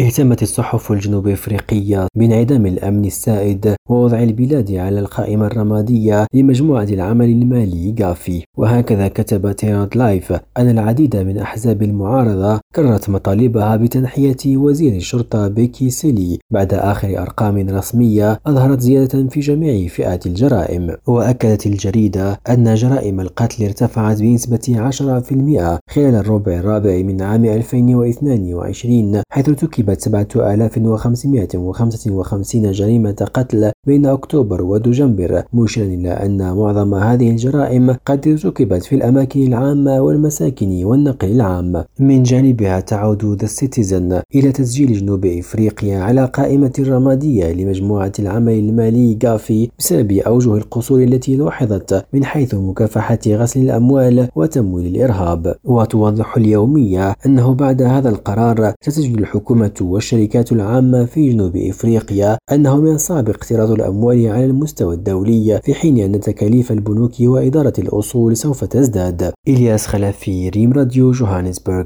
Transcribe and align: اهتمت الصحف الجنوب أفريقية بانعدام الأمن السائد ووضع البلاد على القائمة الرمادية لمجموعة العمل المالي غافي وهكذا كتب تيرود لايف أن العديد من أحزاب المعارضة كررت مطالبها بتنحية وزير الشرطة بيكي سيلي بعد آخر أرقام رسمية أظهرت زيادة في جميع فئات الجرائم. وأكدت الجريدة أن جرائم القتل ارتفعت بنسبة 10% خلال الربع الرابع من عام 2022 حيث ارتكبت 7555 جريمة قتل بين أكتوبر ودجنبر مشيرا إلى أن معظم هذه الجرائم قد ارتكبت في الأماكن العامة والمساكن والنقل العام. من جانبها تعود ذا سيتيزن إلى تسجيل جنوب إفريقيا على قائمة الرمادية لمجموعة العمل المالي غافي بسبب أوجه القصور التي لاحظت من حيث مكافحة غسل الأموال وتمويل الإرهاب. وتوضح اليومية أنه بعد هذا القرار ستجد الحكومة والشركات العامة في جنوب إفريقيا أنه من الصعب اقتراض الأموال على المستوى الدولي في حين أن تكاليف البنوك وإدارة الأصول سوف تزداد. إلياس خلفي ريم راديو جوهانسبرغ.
اهتمت 0.00 0.42
الصحف 0.42 0.92
الجنوب 0.92 1.28
أفريقية 1.28 2.06
بانعدام 2.14 2.66
الأمن 2.66 3.04
السائد 3.04 3.74
ووضع 3.88 4.22
البلاد 4.22 4.72
على 4.72 5.00
القائمة 5.00 5.46
الرمادية 5.46 6.26
لمجموعة 6.34 6.84
العمل 6.84 7.28
المالي 7.28 7.94
غافي 8.00 8.44
وهكذا 8.56 9.08
كتب 9.08 9.52
تيرود 9.52 9.96
لايف 9.96 10.32
أن 10.32 10.68
العديد 10.70 11.16
من 11.16 11.38
أحزاب 11.38 11.82
المعارضة 11.82 12.60
كررت 12.74 13.10
مطالبها 13.10 13.76
بتنحية 13.76 14.56
وزير 14.56 14.96
الشرطة 14.96 15.48
بيكي 15.48 15.90
سيلي 15.90 16.38
بعد 16.50 16.74
آخر 16.74 17.18
أرقام 17.22 17.68
رسمية 17.68 18.40
أظهرت 18.46 18.80
زيادة 18.80 19.28
في 19.28 19.40
جميع 19.40 19.88
فئات 19.88 20.26
الجرائم. 20.26 20.96
وأكدت 21.06 21.66
الجريدة 21.66 22.40
أن 22.48 22.74
جرائم 22.74 23.20
القتل 23.20 23.64
ارتفعت 23.64 24.20
بنسبة 24.20 24.90
10% 24.92 25.78
خلال 25.90 26.14
الربع 26.14 26.52
الرابع 26.52 27.02
من 27.02 27.22
عام 27.22 27.44
2022 27.44 29.22
حيث 29.30 29.48
ارتكبت 29.88 30.32
7555 30.32 32.72
جريمة 32.72 33.26
قتل 33.34 33.72
بين 33.88 34.06
أكتوبر 34.06 34.62
ودجنبر 34.62 35.42
مشيرا 35.52 35.86
إلى 35.86 36.10
أن 36.10 36.56
معظم 36.56 36.94
هذه 36.94 37.30
الجرائم 37.30 37.96
قد 38.06 38.28
ارتكبت 38.28 38.82
في 38.82 38.94
الأماكن 38.94 39.46
العامة 39.46 40.00
والمساكن 40.00 40.84
والنقل 40.84 41.30
العام. 41.30 41.84
من 42.00 42.22
جانبها 42.22 42.80
تعود 42.80 43.24
ذا 43.40 43.46
سيتيزن 43.46 44.20
إلى 44.34 44.52
تسجيل 44.52 44.92
جنوب 44.92 45.26
إفريقيا 45.26 45.98
على 45.98 46.24
قائمة 46.24 46.72
الرمادية 46.78 47.52
لمجموعة 47.52 48.12
العمل 48.18 48.52
المالي 48.52 49.18
غافي 49.24 49.68
بسبب 49.78 50.12
أوجه 50.12 50.54
القصور 50.54 51.02
التي 51.02 51.36
لاحظت 51.36 52.04
من 52.12 52.24
حيث 52.24 52.54
مكافحة 52.54 53.18
غسل 53.28 53.60
الأموال 53.60 54.28
وتمويل 54.36 54.86
الإرهاب. 54.86 55.54
وتوضح 55.64 56.36
اليومية 56.36 57.14
أنه 57.26 57.54
بعد 57.54 57.82
هذا 57.82 58.08
القرار 58.08 58.72
ستجد 58.80 59.18
الحكومة 59.18 59.76
والشركات 59.80 60.52
العامة 60.52 61.04
في 61.04 61.30
جنوب 61.30 61.56
إفريقيا 61.56 62.38
أنه 62.52 62.76
من 62.76 62.92
الصعب 62.92 63.28
اقتراض 63.28 63.77
الأموال 63.80 64.26
على 64.26 64.44
المستوى 64.44 64.94
الدولي 64.94 65.60
في 65.64 65.74
حين 65.74 65.98
أن 65.98 66.20
تكاليف 66.20 66.72
البنوك 66.72 67.12
وإدارة 67.20 67.72
الأصول 67.78 68.36
سوف 68.36 68.64
تزداد. 68.64 69.32
إلياس 69.48 69.86
خلفي 69.86 70.48
ريم 70.48 70.72
راديو 70.72 71.12
جوهانسبرغ. 71.12 71.84